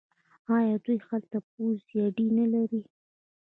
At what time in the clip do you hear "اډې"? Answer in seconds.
2.05-2.27